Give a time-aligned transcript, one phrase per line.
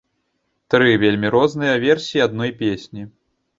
[0.73, 3.09] Тры вельмі розныя версіі адной песні.